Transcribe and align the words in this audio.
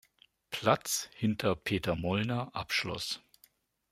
Platz 0.49 1.09
hinter 1.13 1.55
Peter 1.55 1.95
Molnar 1.95 2.55
abschloss. 2.55 3.21